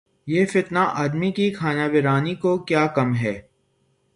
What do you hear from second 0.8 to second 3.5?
آدمی کی خانہ ویرانی کو کیا کم ہے؟